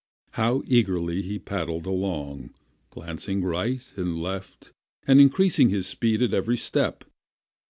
How 0.31 0.63
eagerly 0.65 1.21
he 1.21 1.37
paddled 1.37 1.85
along, 1.85 2.55
glancing 2.89 3.43
right 3.43 3.83
and 3.95 4.19
left, 4.19 4.71
and 5.07 5.21
increasing 5.21 5.69
his 5.69 5.85
speed 5.85 6.23
at 6.23 6.33
every 6.33 6.57
step! 6.57 7.03